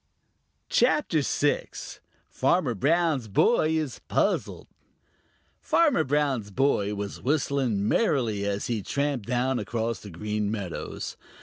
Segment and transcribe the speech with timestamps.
[0.71, 1.69] CHAPTER VI:
[2.27, 4.65] Farmer Brown's Boy Is Puzzled
[5.61, 11.17] Farmer Brown's boy was whistling merrily as he tramped down across the Green Meadows.